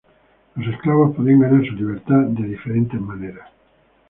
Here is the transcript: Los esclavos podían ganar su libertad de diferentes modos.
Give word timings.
Los 0.55 0.65
esclavos 0.67 1.15
podían 1.15 1.41
ganar 1.41 1.63
su 1.63 1.73
libertad 1.75 2.21
de 2.29 2.47
diferentes 2.47 2.99
modos. 2.99 3.37